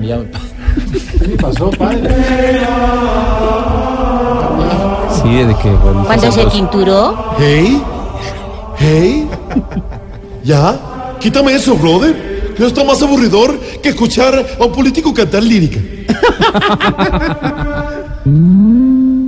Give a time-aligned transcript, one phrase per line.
[0.00, 0.24] Me cambiado.
[1.18, 2.10] ¿Qué pasó, padre?
[5.22, 7.82] Sí, desde que bueno, Cuando se tinturó, Hey,
[8.78, 9.28] hey,
[10.42, 10.80] ya,
[11.20, 12.30] quítame eso, brother.
[12.56, 15.78] Que está más aburridor que escuchar a un político cantar lírica.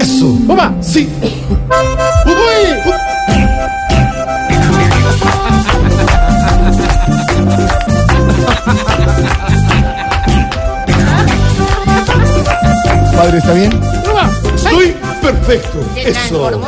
[0.00, 0.26] Eso.
[0.46, 1.08] Mamá, sí.
[2.26, 2.92] Uy.
[13.38, 13.80] ¿Está bien?
[14.54, 15.78] Estoy perfecto.
[15.96, 16.60] Eso.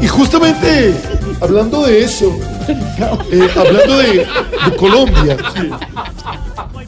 [0.00, 0.94] Y justamente
[1.40, 2.36] hablando de eso,
[2.68, 5.36] eh, hablando de, de Colombia,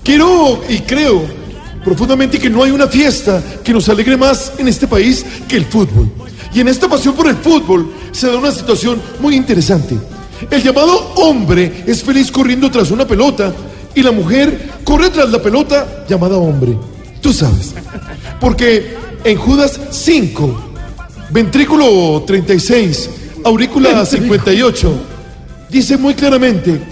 [0.02, 1.22] quiero y creo
[1.84, 5.66] profundamente que no hay una fiesta que nos alegre más en este país que el
[5.66, 6.10] fútbol.
[6.54, 9.98] Y en esta pasión por el fútbol se da una situación muy interesante.
[10.50, 13.52] El llamado hombre es feliz corriendo tras una pelota
[13.94, 16.76] y la mujer corre tras la pelota llamada hombre.
[17.20, 17.74] Tú sabes.
[18.42, 20.70] Porque en Judas 5,
[21.30, 23.10] Ventrículo 36,
[23.44, 24.92] aurícula 58.
[25.70, 26.82] Dice muy claramente,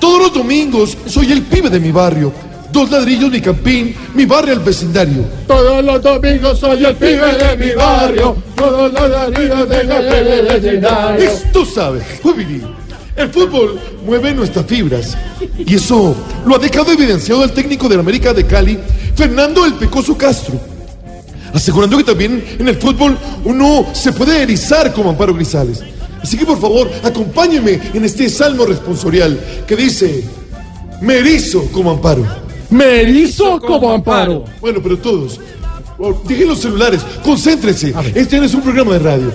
[0.00, 2.32] todos los domingos soy el pibe de mi barrio.
[2.70, 5.24] Dos ladrillos mi campín, mi barrio el vecindario.
[5.48, 8.36] Todos los domingos soy el pibe de mi barrio.
[8.54, 11.30] Todos los domingos de el vecindario.
[11.52, 12.62] Tú sabes, Jubilee,
[13.16, 15.16] el fútbol mueve nuestras fibras.
[15.58, 16.14] Y eso
[16.46, 18.78] lo ha dejado evidenciado el técnico del América de Cali,
[19.14, 20.60] Fernando El Pecoso Castro.
[21.52, 25.82] Asegurando que también en el fútbol uno se puede erizar como Amparo Grisales.
[26.22, 30.24] Así que por favor, acompáñenme en este salmo responsorial que dice,
[31.00, 32.24] me erizo como Amparo.
[32.70, 34.44] Me erizo como amparo.
[34.60, 35.40] Bueno, pero todos,
[35.98, 37.92] oh, dejen los celulares, concéntrense.
[38.14, 39.32] Este no es un programa de radio.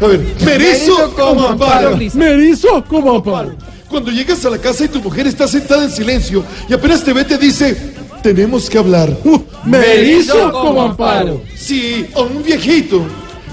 [0.00, 1.96] A ver, me erizo como Amparo.
[2.14, 3.54] Me erizo como amparo.
[3.88, 7.12] Cuando llegas a la casa y tu mujer está sentada en silencio y apenas te
[7.12, 9.08] ve te dice, tenemos que hablar.
[9.24, 11.40] Uh, Me erizo como amparo.
[11.56, 13.02] Si a un viejito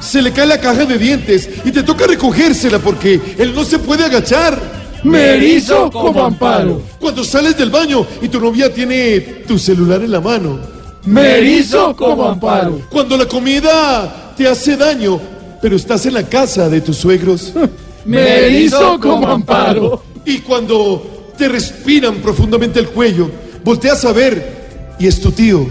[0.02, 3.80] se le cae la caja de dientes y te toca recogérsela porque él no se
[3.80, 4.60] puede agachar.
[5.04, 6.82] Me erizo como amparo.
[7.00, 10.60] Cuando sales del baño y tu novia tiene tu celular en la mano.
[11.06, 12.82] Me erizo como amparo.
[12.90, 15.20] Cuando la comida te hace daño,
[15.64, 17.54] pero estás en la casa de tus suegros.
[18.06, 20.04] Me erizo como amparo.
[20.26, 23.32] Y cuando te respiran profundamente el cuello,
[23.64, 25.66] volteas a ver y es tu tío.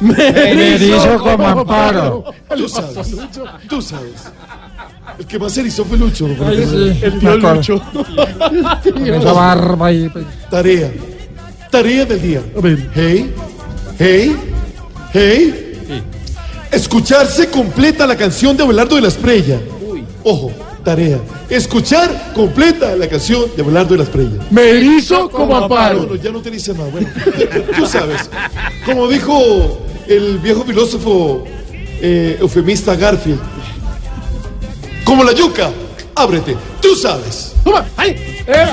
[0.00, 0.14] Me
[0.74, 2.24] erizo como amparo.
[2.56, 3.16] Tú sabes.
[3.68, 4.24] Tú sabes.
[5.16, 6.26] El que más erizó fue Lucho.
[6.26, 7.80] El tío Lucho.
[9.04, 10.10] esa barba y...
[10.50, 10.90] Tarea.
[11.70, 12.42] Tarea del día.
[12.56, 12.90] A ver.
[12.92, 13.32] Hey.
[13.96, 14.36] Hey.
[15.12, 15.66] Hey.
[16.80, 19.58] Escucharse completa la canción de Abelardo de la Esprella.
[20.22, 20.52] Ojo,
[20.84, 21.18] tarea.
[21.48, 24.38] Escuchar completa la canción de Abelardo de la Esprella.
[24.50, 26.06] Me erizo como No, amparo.
[26.06, 26.90] no, ya no te dice nada.
[26.90, 27.08] Bueno,
[27.74, 28.28] tú sabes.
[28.84, 31.44] Como dijo el viejo filósofo
[32.02, 33.40] eh, eufemista Garfield.
[35.02, 35.70] Como la yuca,
[36.14, 36.58] ábrete.
[36.82, 37.54] Tú sabes.
[37.64, 38.10] Toma, ¡Ay!
[38.46, 38.66] Eh,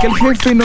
[0.00, 0.64] Que el jefe no